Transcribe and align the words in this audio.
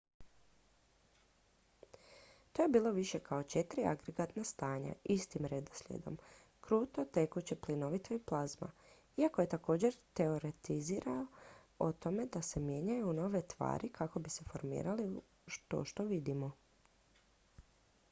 to 2.51 2.61
je 2.61 2.69
bilo 2.69 2.91
više 2.91 3.19
kao 3.25 3.43
četiri 3.53 3.83
agregatna 3.85 4.43
stanja 4.43 4.93
istim 5.03 5.45
redoslijedom: 5.45 6.17
kruto 6.61 7.05
tekuće 7.05 7.55
plinovito 7.55 8.13
i 8.13 8.19
plazma 8.29 8.71
iako 9.17 9.41
je 9.41 9.49
također 9.49 9.95
teoretizirao 10.13 11.25
o 11.79 11.91
tome 11.91 12.25
da 12.25 12.41
se 12.41 12.59
mijenjaju 12.59 13.09
u 13.09 13.13
nove 13.13 13.41
tvari 13.41 13.89
kako 13.99 14.19
bi 14.19 14.29
se 14.29 14.43
formirali 14.53 15.07
u 15.09 15.21
to 15.67 15.85
što 15.85 16.03
vidimo 16.05 16.51